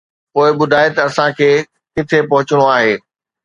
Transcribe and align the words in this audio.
پوءِ 0.33 0.47
ٻڌاءِ 0.57 0.87
ته 0.95 1.01
اسان 1.07 1.29
کي 1.37 1.49
ڪٿي 1.93 2.19
پهچڻو 2.29 2.65
آهي 2.75 2.93